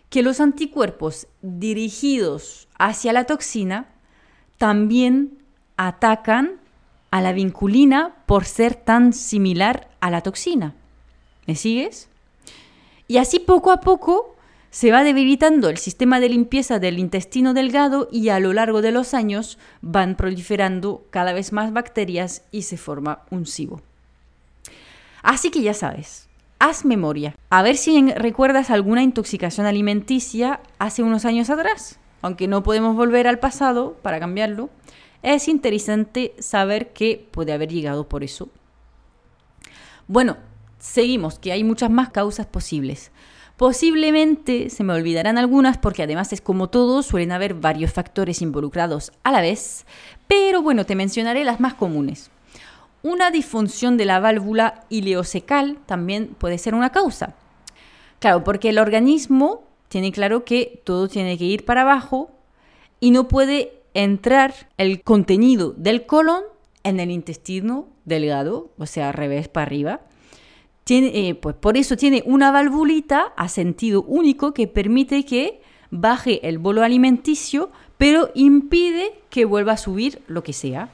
Que 0.09 0.23
los 0.23 0.41
anticuerpos 0.41 1.27
dirigidos 1.41 2.67
hacia 2.77 3.13
la 3.13 3.25
toxina 3.25 3.87
también 4.57 5.37
atacan 5.77 6.59
a 7.11 7.21
la 7.21 7.33
vinculina 7.33 8.15
por 8.25 8.45
ser 8.45 8.75
tan 8.75 9.13
similar 9.13 9.87
a 9.99 10.11
la 10.11 10.21
toxina. 10.21 10.75
¿Me 11.45 11.55
sigues? 11.55 12.09
Y 13.07 13.17
así 13.17 13.39
poco 13.39 13.71
a 13.71 13.79
poco 13.79 14.35
se 14.69 14.91
va 14.91 15.03
debilitando 15.03 15.69
el 15.69 15.77
sistema 15.77 16.19
de 16.19 16.29
limpieza 16.29 16.79
del 16.79 16.99
intestino 16.99 17.53
delgado 17.53 18.09
y 18.11 18.29
a 18.29 18.39
lo 18.39 18.53
largo 18.53 18.81
de 18.81 18.91
los 18.91 19.13
años 19.13 19.57
van 19.81 20.15
proliferando 20.15 21.05
cada 21.09 21.33
vez 21.33 21.53
más 21.53 21.71
bacterias 21.73 22.43
y 22.51 22.63
se 22.63 22.77
forma 22.77 23.21
un 23.31 23.45
SIBO. 23.45 23.81
Así 25.23 25.51
que 25.51 25.61
ya 25.61 25.73
sabes, 25.73 26.27
haz 26.59 26.85
memoria. 26.85 27.35
A 27.49 27.63
ver 27.63 27.77
si 27.77 28.11
recuerdas 28.11 28.69
alguna 28.69 29.03
intoxicación 29.03 29.65
alimenticia 29.65 30.59
hace 30.79 31.01
unos 31.01 31.25
años 31.25 31.49
atrás. 31.49 31.99
Aunque 32.21 32.47
no 32.47 32.63
podemos 32.63 32.95
volver 32.95 33.27
al 33.27 33.39
pasado 33.39 33.95
para 34.01 34.19
cambiarlo, 34.19 34.69
es 35.23 35.47
interesante 35.47 36.33
saber 36.39 36.93
que 36.93 37.27
puede 37.31 37.53
haber 37.53 37.69
llegado 37.69 38.07
por 38.07 38.23
eso. 38.23 38.49
Bueno, 40.07 40.37
seguimos, 40.79 41.39
que 41.39 41.51
hay 41.51 41.63
muchas 41.63 41.89
más 41.89 42.09
causas 42.09 42.45
posibles. 42.45 43.11
Posiblemente 43.57 44.69
se 44.69 44.83
me 44.83 44.93
olvidarán 44.93 45.37
algunas 45.37 45.77
porque 45.79 46.03
además 46.03 46.31
es 46.31 46.41
como 46.41 46.69
todo, 46.69 47.01
suelen 47.01 47.31
haber 47.31 47.55
varios 47.55 47.91
factores 47.91 48.41
involucrados 48.41 49.11
a 49.23 49.31
la 49.31 49.41
vez, 49.41 49.85
pero 50.27 50.61
bueno, 50.61 50.85
te 50.85 50.95
mencionaré 50.95 51.43
las 51.43 51.59
más 51.59 51.73
comunes. 51.73 52.29
Una 53.01 53.31
disfunción 53.31 53.97
de 53.97 54.05
la 54.05 54.19
válvula 54.19 54.85
ileocecal 54.89 55.79
también 55.87 56.35
puede 56.37 56.59
ser 56.59 56.75
una 56.75 56.91
causa. 56.91 57.35
Claro, 58.19 58.43
porque 58.43 58.69
el 58.69 58.79
organismo 58.79 59.63
tiene 59.87 60.11
claro 60.11 60.45
que 60.45 60.81
todo 60.83 61.07
tiene 61.07 61.37
que 61.37 61.45
ir 61.45 61.65
para 61.65 61.81
abajo 61.81 62.31
y 62.99 63.11
no 63.11 63.27
puede 63.27 63.76
entrar 63.97 64.53
el 64.77 65.01
contenido 65.01 65.73
del 65.75 66.05
colon 66.05 66.43
en 66.83 66.99
el 66.99 67.09
intestino 67.09 67.87
delgado, 68.05 68.69
o 68.77 68.85
sea, 68.85 69.09
al 69.09 69.15
revés 69.15 69.47
para 69.47 69.65
arriba. 69.65 70.01
Tiene, 70.83 71.29
eh, 71.29 71.35
pues 71.35 71.55
por 71.55 71.77
eso 71.77 71.97
tiene 71.97 72.21
una 72.25 72.51
valvulita 72.51 73.33
a 73.35 73.49
sentido 73.49 74.03
único 74.03 74.53
que 74.53 74.67
permite 74.67 75.25
que 75.25 75.61
baje 75.89 76.47
el 76.47 76.59
bolo 76.59 76.83
alimenticio, 76.83 77.71
pero 77.97 78.29
impide 78.35 79.19
que 79.31 79.45
vuelva 79.45 79.73
a 79.73 79.77
subir 79.77 80.21
lo 80.27 80.43
que 80.43 80.53
sea. 80.53 80.89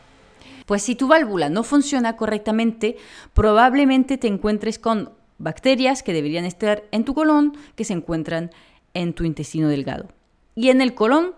Pues 0.65 0.81
si 0.81 0.95
tu 0.95 1.09
válvula 1.09 1.49
no 1.49 1.63
funciona 1.63 2.15
correctamente, 2.15 2.95
probablemente 3.33 4.17
te 4.17 4.27
encuentres 4.27 4.79
con 4.79 5.11
bacterias 5.39 6.03
que 6.03 6.13
deberían 6.13 6.45
estar 6.45 6.85
en 6.91 7.03
tu 7.03 7.13
colon, 7.13 7.57
que 7.75 7.83
se 7.83 7.91
encuentran 7.91 8.51
en 8.93 9.13
tu 9.13 9.25
intestino 9.25 9.67
delgado. 9.67 10.07
Y 10.55 10.69
en 10.69 10.81
el 10.81 10.93
colon 10.93 11.33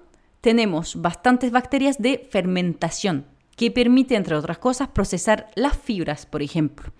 tenemos 0.45 1.01
bastantes 1.01 1.49
bacterias 1.49 1.97
de 1.97 2.27
fermentación, 2.29 3.25
que 3.57 3.71
permite, 3.71 4.13
entre 4.13 4.35
otras 4.35 4.59
cosas, 4.59 4.89
procesar 4.89 5.49
las 5.55 5.75
fibras, 5.75 6.27
por 6.27 6.43
ejemplo. 6.43 6.93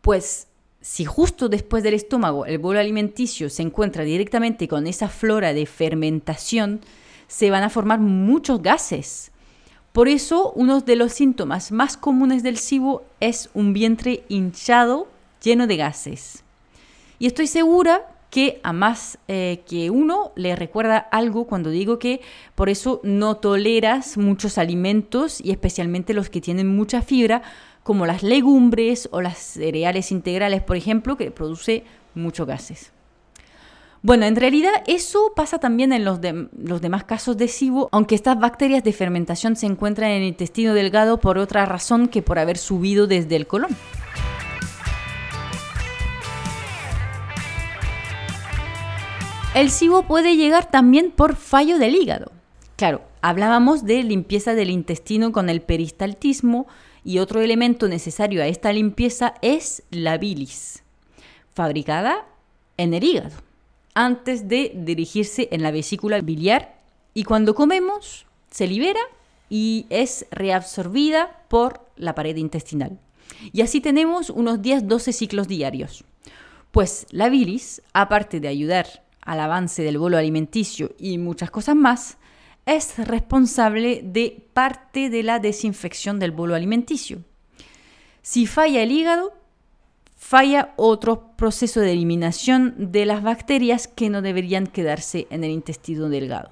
Pues 0.00 0.48
si 0.80 1.04
justo 1.04 1.48
después 1.48 1.84
del 1.84 1.94
estómago 1.94 2.46
el 2.46 2.58
bolo 2.58 2.80
alimenticio 2.80 3.50
se 3.50 3.62
encuentra 3.62 4.02
directamente 4.02 4.66
con 4.66 4.88
esa 4.88 5.08
flora 5.08 5.54
de 5.54 5.64
fermentación, 5.64 6.80
se 7.28 7.52
van 7.52 7.62
a 7.62 7.70
formar 7.70 8.00
muchos 8.00 8.60
gases. 8.60 9.30
Por 9.92 10.08
eso, 10.08 10.50
uno 10.56 10.80
de 10.80 10.96
los 10.96 11.12
síntomas 11.12 11.70
más 11.70 11.96
comunes 11.96 12.42
del 12.42 12.56
SIBO 12.56 13.04
es 13.20 13.48
un 13.54 13.72
vientre 13.72 14.24
hinchado 14.28 15.06
lleno 15.40 15.68
de 15.68 15.76
gases. 15.76 16.42
Y 17.20 17.26
estoy 17.26 17.46
segura 17.46 18.08
que 18.30 18.60
a 18.62 18.72
más 18.72 19.18
eh, 19.28 19.62
que 19.68 19.90
uno 19.90 20.32
le 20.36 20.56
recuerda 20.56 20.98
algo 20.98 21.46
cuando 21.46 21.68
digo 21.68 21.98
que 21.98 22.20
por 22.54 22.68
eso 22.68 23.00
no 23.02 23.36
toleras 23.36 24.16
muchos 24.16 24.56
alimentos 24.56 25.40
y 25.40 25.50
especialmente 25.50 26.14
los 26.14 26.30
que 26.30 26.40
tienen 26.40 26.68
mucha 26.68 27.02
fibra, 27.02 27.42
como 27.82 28.06
las 28.06 28.22
legumbres 28.22 29.08
o 29.10 29.20
las 29.20 29.38
cereales 29.38 30.12
integrales, 30.12 30.62
por 30.62 30.76
ejemplo, 30.76 31.16
que 31.16 31.30
produce 31.30 31.84
muchos 32.14 32.46
gases. 32.46 32.92
Bueno, 34.02 34.24
en 34.24 34.36
realidad 34.36 34.70
eso 34.86 35.32
pasa 35.36 35.58
también 35.58 35.92
en 35.92 36.04
los, 36.04 36.20
los 36.56 36.80
demás 36.80 37.04
casos 37.04 37.36
de 37.36 37.48
SIBO, 37.48 37.88
aunque 37.92 38.14
estas 38.14 38.38
bacterias 38.38 38.82
de 38.82 38.94
fermentación 38.94 39.56
se 39.56 39.66
encuentran 39.66 40.10
en 40.10 40.22
el 40.22 40.28
intestino 40.28 40.72
delgado 40.72 41.20
por 41.20 41.36
otra 41.36 41.66
razón 41.66 42.08
que 42.08 42.22
por 42.22 42.38
haber 42.38 42.56
subido 42.56 43.06
desde 43.06 43.36
el 43.36 43.46
colon. 43.46 43.76
El 49.54 49.70
SIBO 49.70 50.04
puede 50.04 50.36
llegar 50.36 50.70
también 50.70 51.10
por 51.10 51.34
fallo 51.34 51.78
del 51.78 51.96
hígado. 51.96 52.30
Claro, 52.76 53.02
hablábamos 53.20 53.84
de 53.84 54.02
limpieza 54.04 54.54
del 54.54 54.70
intestino 54.70 55.32
con 55.32 55.50
el 55.50 55.60
peristaltismo 55.60 56.68
y 57.04 57.18
otro 57.18 57.40
elemento 57.40 57.88
necesario 57.88 58.42
a 58.42 58.46
esta 58.46 58.72
limpieza 58.72 59.34
es 59.42 59.82
la 59.90 60.18
bilis, 60.18 60.84
fabricada 61.52 62.26
en 62.76 62.94
el 62.94 63.02
hígado 63.02 63.50
antes 63.94 64.48
de 64.48 64.72
dirigirse 64.74 65.48
en 65.50 65.62
la 65.62 65.72
vesícula 65.72 66.20
biliar 66.20 66.78
y 67.12 67.24
cuando 67.24 67.54
comemos 67.54 68.26
se 68.50 68.68
libera 68.68 69.00
y 69.48 69.86
es 69.90 70.26
reabsorbida 70.30 71.42
por 71.48 71.84
la 71.96 72.14
pared 72.14 72.36
intestinal. 72.36 72.98
Y 73.52 73.62
así 73.62 73.80
tenemos 73.80 74.30
unos 74.30 74.60
10-12 74.60 75.12
ciclos 75.12 75.48
diarios. 75.48 76.04
Pues 76.70 77.06
la 77.10 77.28
bilis, 77.28 77.82
aparte 77.92 78.38
de 78.38 78.46
ayudar 78.46 79.09
al 79.30 79.38
avance 79.38 79.84
del 79.84 79.96
bolo 79.96 80.18
alimenticio 80.18 80.90
y 80.98 81.16
muchas 81.16 81.52
cosas 81.52 81.76
más, 81.76 82.18
es 82.66 82.98
responsable 82.98 84.00
de 84.02 84.44
parte 84.52 85.08
de 85.08 85.22
la 85.22 85.38
desinfección 85.38 86.18
del 86.18 86.32
bolo 86.32 86.56
alimenticio. 86.56 87.22
Si 88.22 88.46
falla 88.46 88.82
el 88.82 88.90
hígado, 88.90 89.32
falla 90.16 90.74
otro 90.76 91.36
proceso 91.36 91.78
de 91.78 91.92
eliminación 91.92 92.90
de 92.90 93.06
las 93.06 93.22
bacterias 93.22 93.86
que 93.86 94.10
no 94.10 94.20
deberían 94.20 94.66
quedarse 94.66 95.28
en 95.30 95.44
el 95.44 95.52
intestino 95.52 96.08
delgado. 96.08 96.50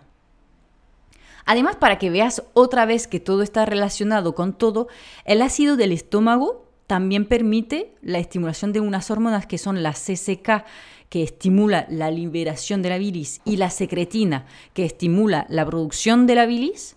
Además, 1.47 1.75
para 1.75 1.99
que 1.99 2.11
veas 2.11 2.45
otra 2.55 2.87
vez 2.87 3.09
que 3.09 3.19
todo 3.19 3.43
está 3.43 3.67
relacionado 3.67 4.37
con 4.37 4.57
todo, 4.57 4.87
el 5.25 5.43
ácido 5.43 5.77
del 5.77 5.91
estómago 5.91 6.69
también 6.87 7.27
permite 7.27 7.93
la 8.03 8.19
estimulación 8.19 8.73
de 8.73 8.81
unas 8.81 9.11
hormonas 9.11 9.47
que 9.47 9.59
son 9.59 9.83
la 9.83 9.93
CCK, 9.93 10.65
que 11.09 11.23
estimula 11.23 11.87
la 11.89 12.11
liberación 12.11 12.83
de 12.83 12.91
la 12.91 12.99
bilis, 12.99 13.41
y 13.45 13.57
la 13.57 13.71
secretina, 13.71 14.47
que 14.75 14.85
estimula 14.85 15.47
la 15.49 15.65
producción 15.65 16.27
de 16.27 16.35
la 16.35 16.47
bilis, 16.47 16.97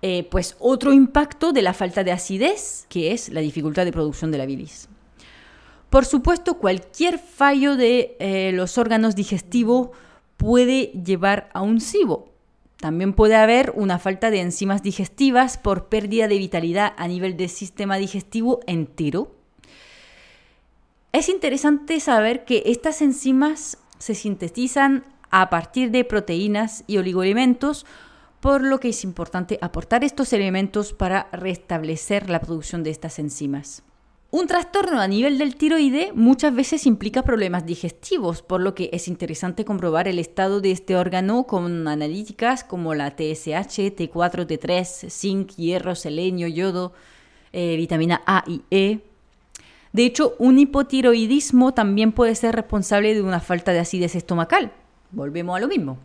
eh, 0.00 0.26
pues 0.30 0.56
otro 0.58 0.92
impacto 0.92 1.52
de 1.52 1.62
la 1.62 1.74
falta 1.74 2.02
de 2.02 2.12
acidez, 2.12 2.86
que 2.88 3.12
es 3.12 3.28
la 3.28 3.40
dificultad 3.40 3.84
de 3.84 3.92
producción 3.92 4.32
de 4.32 4.38
la 4.38 4.46
bilis. 4.46 4.88
Por 5.90 6.06
supuesto, 6.06 6.54
cualquier 6.54 7.18
fallo 7.18 7.76
de 7.76 8.16
eh, 8.18 8.50
los 8.52 8.78
órganos 8.78 9.14
digestivos 9.14 9.90
puede 10.38 10.86
llevar 10.86 11.50
a 11.52 11.60
un 11.62 11.80
SIBO. 11.80 12.32
También 12.78 13.12
puede 13.12 13.36
haber 13.36 13.72
una 13.76 14.00
falta 14.00 14.30
de 14.30 14.40
enzimas 14.40 14.82
digestivas 14.82 15.56
por 15.56 15.88
pérdida 15.88 16.26
de 16.26 16.38
vitalidad 16.38 16.94
a 16.96 17.06
nivel 17.06 17.36
del 17.36 17.48
sistema 17.48 17.96
digestivo 17.96 18.58
entero. 18.66 19.36
Es 21.12 21.28
interesante 21.28 22.00
saber 22.00 22.46
que 22.46 22.62
estas 22.64 23.02
enzimas 23.02 23.76
se 23.98 24.14
sintetizan 24.14 25.04
a 25.30 25.50
partir 25.50 25.90
de 25.90 26.04
proteínas 26.04 26.84
y 26.86 26.96
oligoelementos, 26.96 27.84
por 28.40 28.62
lo 28.62 28.80
que 28.80 28.88
es 28.88 29.04
importante 29.04 29.58
aportar 29.60 30.04
estos 30.04 30.32
elementos 30.32 30.94
para 30.94 31.28
restablecer 31.32 32.30
la 32.30 32.40
producción 32.40 32.82
de 32.82 32.90
estas 32.90 33.18
enzimas. 33.18 33.82
Un 34.30 34.46
trastorno 34.46 35.02
a 35.02 35.06
nivel 35.06 35.36
del 35.36 35.56
tiroide 35.56 36.12
muchas 36.14 36.54
veces 36.54 36.86
implica 36.86 37.22
problemas 37.22 37.66
digestivos, 37.66 38.40
por 38.40 38.62
lo 38.62 38.74
que 38.74 38.88
es 38.94 39.06
interesante 39.06 39.66
comprobar 39.66 40.08
el 40.08 40.18
estado 40.18 40.62
de 40.62 40.70
este 40.70 40.96
órgano 40.96 41.44
con 41.44 41.86
analíticas 41.86 42.64
como 42.64 42.94
la 42.94 43.10
TSH, 43.10 43.92
T4, 43.94 44.46
T3, 44.46 45.10
zinc, 45.10 45.50
hierro, 45.56 45.94
selenio, 45.94 46.48
yodo, 46.48 46.94
eh, 47.52 47.76
vitamina 47.76 48.22
A 48.24 48.44
y 48.46 48.62
E. 48.70 49.11
De 49.92 50.04
hecho, 50.04 50.34
un 50.38 50.58
hipotiroidismo 50.58 51.74
también 51.74 52.12
puede 52.12 52.34
ser 52.34 52.54
responsable 52.54 53.14
de 53.14 53.22
una 53.22 53.40
falta 53.40 53.72
de 53.72 53.80
acidez 53.80 54.14
estomacal. 54.14 54.72
Volvemos 55.10 55.56
a 55.56 55.60
lo 55.60 55.68
mismo. 55.68 55.98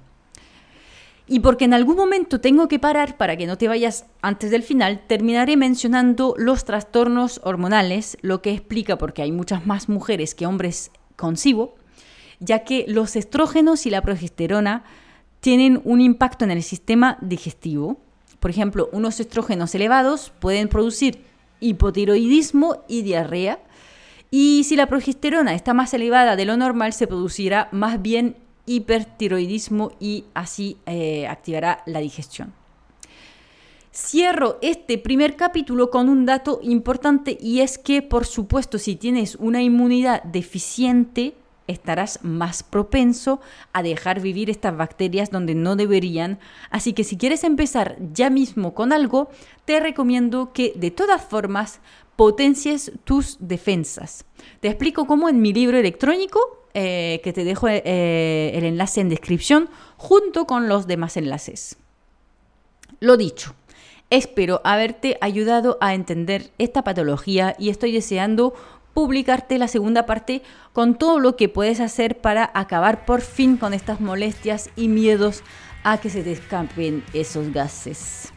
Y 1.30 1.42
porque 1.42 1.66
en 1.66 1.74
algún 1.74 1.98
momento 1.98 2.40
tengo 2.40 2.70
que 2.70 2.80
parar 2.80 3.18
para 3.18 3.36
que 3.36 3.48
no 3.48 3.58
te 3.58 3.68
vayas 3.68 4.06
antes 4.22 4.50
del 4.50 4.64
final, 4.64 5.02
terminaré 5.08 5.58
mencionando 5.58 6.34
los 6.38 6.64
trastornos 6.64 7.42
hormonales, 7.44 8.18
lo 8.22 8.42
que 8.42 8.52
explica 8.52 8.98
por 8.98 9.14
qué 9.14 9.24
hay 9.24 9.34
muchas 9.34 9.66
más 9.66 9.90
mujeres 9.90 10.36
que 10.36 10.46
hombres 10.46 10.92
con 11.18 11.36
SIBO, 11.36 11.76
ya 12.40 12.64
que 12.64 12.86
los 12.88 13.18
estrógenos 13.18 13.86
y 13.86 13.90
la 13.90 14.02
progesterona 14.02 14.86
tienen 15.42 15.82
un 15.84 16.00
impacto 16.00 16.46
en 16.46 16.52
el 16.52 16.64
sistema 16.64 17.18
digestivo. 17.22 17.98
Por 18.40 18.50
ejemplo, 18.50 18.90
unos 18.94 19.20
estrógenos 19.20 19.76
elevados 19.76 20.32
pueden 20.40 20.70
producir 20.70 21.24
hipotiroidismo 21.60 22.84
y 22.88 23.02
diarrea, 23.02 23.60
y 24.30 24.64
si 24.66 24.76
la 24.76 24.88
progesterona 24.88 25.54
está 25.54 25.74
más 25.74 25.94
elevada 25.94 26.36
de 26.36 26.46
lo 26.46 26.58
normal, 26.58 26.94
se 26.94 27.08
producirá 27.08 27.70
más 27.72 28.02
bien 28.02 28.36
hipertiroidismo 28.66 29.92
y 30.00 30.26
así 30.34 30.78
eh, 30.86 31.28
activará 31.28 31.84
la 31.86 32.00
digestión. 32.00 32.54
Cierro 33.94 34.60
este 34.62 35.00
primer 35.00 35.36
capítulo 35.36 35.90
con 35.90 36.08
un 36.08 36.26
dato 36.26 36.60
importante 36.62 37.36
y 37.42 37.62
es 37.62 37.80
que, 37.80 38.04
por 38.04 38.28
supuesto, 38.28 38.78
si 38.78 38.96
tienes 38.96 39.36
una 39.36 39.64
inmunidad 39.64 40.22
deficiente, 40.24 41.34
estarás 41.68 42.20
más 42.24 42.64
propenso 42.64 43.40
a 43.74 43.84
dejar 43.84 44.22
vivir 44.22 44.50
estas 44.50 44.76
bacterias 44.76 45.30
donde 45.32 45.56
no 45.56 45.76
deberían. 45.76 46.40
Así 46.70 46.94
que 46.94 47.04
si 47.04 47.18
quieres 47.18 47.44
empezar 47.44 47.98
ya 48.14 48.30
mismo 48.30 48.74
con 48.74 48.94
algo, 48.94 49.30
te 49.66 49.80
recomiendo 49.80 50.54
que 50.54 50.74
de 50.76 50.92
todas 50.92 51.22
formas 51.22 51.80
potencies 52.16 52.92
tus 53.04 53.38
defensas. 53.40 54.26
Te 54.60 54.68
explico 54.68 55.06
cómo 55.06 55.30
en 55.30 55.42
mi 55.42 55.54
libro 55.54 55.78
electrónico 55.78 56.40
eh, 56.74 57.22
que 57.24 57.34
te 57.34 57.44
dejo 57.44 57.68
eh, 57.68 58.52
el 58.54 58.64
enlace 58.64 59.02
en 59.02 59.10
descripción 59.10 59.70
junto 59.98 60.46
con 60.46 60.68
los 60.68 60.88
demás 60.88 61.16
enlaces. 61.18 61.78
Lo 63.00 63.18
dicho, 63.18 63.56
espero 64.10 64.62
haberte 64.64 65.18
ayudado 65.22 65.78
a 65.82 65.94
entender 65.94 66.52
esta 66.58 66.84
patología 66.84 67.56
y 67.60 67.70
estoy 67.70 67.92
deseando 67.92 68.54
publicarte 68.98 69.60
la 69.60 69.68
segunda 69.68 70.08
parte 70.08 70.42
con 70.74 70.96
todo 70.96 71.20
lo 71.20 71.36
que 71.36 71.50
puedes 71.50 71.82
hacer 71.82 72.18
para 72.20 72.50
acabar 72.56 73.06
por 73.06 73.22
fin 73.22 73.56
con 73.56 73.76
estas 73.76 74.02
molestias 74.02 74.72
y 74.76 74.88
miedos 74.88 75.44
a 75.84 76.00
que 76.00 76.10
se 76.10 76.24
te 76.24 76.32
escapen 76.32 77.04
esos 77.14 77.54
gases. 77.54 78.34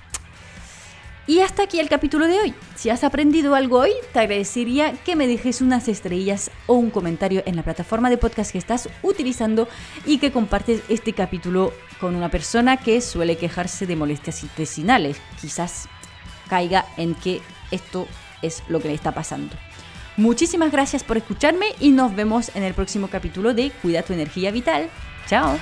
Y 1.27 1.41
hasta 1.41 1.63
aquí 1.63 1.81
el 1.81 1.89
capítulo 1.89 2.27
de 2.27 2.41
hoy. 2.41 2.55
Si 2.75 2.91
has 2.91 3.05
aprendido 3.05 3.55
algo 3.55 3.79
hoy, 3.79 3.93
te 4.13 4.19
agradecería 4.19 4.93
que 4.93 5.17
me 5.17 5.27
dejes 5.27 5.63
unas 5.63 5.89
estrellas 5.89 6.51
o 6.67 6.75
un 6.75 6.91
comentario 6.91 7.43
en 7.47 7.57
la 7.57 7.63
plataforma 7.63 8.11
de 8.11 8.19
podcast 8.19 8.53
que 8.53 8.59
estás 8.59 8.91
utilizando 9.03 9.67
y 10.05 10.19
que 10.19 10.31
compartes 10.31 10.83
este 10.91 11.15
capítulo 11.15 11.73
con 12.01 12.15
una 12.15 12.31
persona 12.31 12.77
que 12.77 13.01
suele 13.01 13.39
quejarse 13.39 13.87
de 13.87 13.97
molestias 13.97 14.43
intestinales. 14.43 15.23
Quizás 15.41 15.89
caiga 16.51 16.85
en 16.99 17.15
que 17.15 17.41
esto 17.71 18.07
es 18.43 18.63
lo 18.69 18.79
que 18.81 18.89
le 18.89 18.95
está 18.95 19.13
pasando. 19.13 19.57
Muchísimas 20.21 20.71
gracias 20.71 21.03
por 21.03 21.17
escucharme 21.17 21.75
y 21.81 21.93
nos 21.93 22.15
vemos 22.15 22.55
en 22.55 22.63
el 22.63 22.75
próximo 22.75 23.09
capítulo 23.09 23.55
de 23.55 23.71
Cuida 23.81 24.03
tu 24.03 24.13
energía 24.13 24.51
vital. 24.51 24.91
Chao. 25.27 25.57